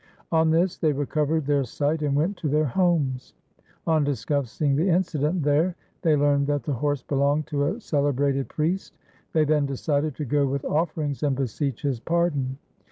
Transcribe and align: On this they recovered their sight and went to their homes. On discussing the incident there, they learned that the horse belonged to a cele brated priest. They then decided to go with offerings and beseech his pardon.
On 0.31 0.49
this 0.49 0.77
they 0.79 0.93
recovered 0.93 1.45
their 1.45 1.63
sight 1.63 2.01
and 2.01 2.15
went 2.15 2.35
to 2.37 2.49
their 2.49 2.65
homes. 2.65 3.35
On 3.85 4.03
discussing 4.03 4.75
the 4.75 4.89
incident 4.89 5.43
there, 5.43 5.75
they 6.01 6.15
learned 6.15 6.47
that 6.47 6.63
the 6.63 6.73
horse 6.73 7.03
belonged 7.03 7.45
to 7.49 7.65
a 7.67 7.79
cele 7.79 8.11
brated 8.11 8.47
priest. 8.47 8.97
They 9.33 9.45
then 9.45 9.67
decided 9.67 10.15
to 10.15 10.25
go 10.25 10.47
with 10.47 10.65
offerings 10.65 11.21
and 11.21 11.35
beseech 11.35 11.83
his 11.83 11.99
pardon. 11.99 12.57